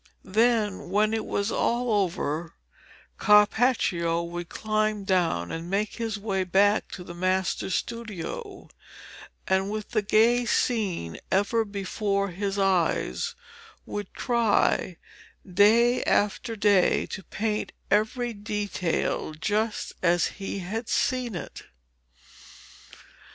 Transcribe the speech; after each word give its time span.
Then 0.25 0.89
when 0.89 1.13
it 1.13 1.27
was 1.27 1.51
all 1.51 1.91
over, 2.03 2.55
Carpaccio 3.19 4.23
would 4.23 4.49
climb 4.49 5.03
down 5.03 5.51
and 5.51 5.69
make 5.69 5.97
his 5.97 6.17
way 6.17 6.43
back 6.43 6.89
to 6.93 7.03
the 7.03 7.13
master's 7.13 7.75
studio, 7.75 8.67
and 9.47 9.69
with 9.69 9.89
the 9.91 10.01
gay 10.01 10.45
scene 10.45 11.19
ever 11.31 11.63
before 11.63 12.29
his 12.29 12.57
eyes 12.57 13.35
would 13.85 14.11
try, 14.15 14.97
day 15.47 16.03
after 16.05 16.55
day, 16.55 17.05
to 17.05 17.21
paint 17.21 17.71
every 17.91 18.33
detail 18.33 19.35
just 19.35 19.93
as 20.01 20.25
he 20.41 20.57
had 20.65 20.89
seen 20.89 21.35
it. 21.35 21.65